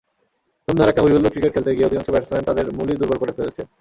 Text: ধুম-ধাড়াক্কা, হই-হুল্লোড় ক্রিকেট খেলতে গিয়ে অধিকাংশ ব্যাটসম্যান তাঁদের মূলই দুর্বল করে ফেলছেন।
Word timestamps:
ধুম-ধাড়াক্কা, 0.67 1.01
হই-হুল্লোড় 1.01 1.33
ক্রিকেট 1.33 1.51
খেলতে 1.53 1.75
গিয়ে 1.75 1.87
অধিকাংশ 1.87 2.07
ব্যাটসম্যান 2.09 2.43
তাঁদের 2.43 2.65
মূলই 2.77 2.99
দুর্বল 2.99 3.17
করে 3.19 3.35
ফেলছেন। 3.37 3.65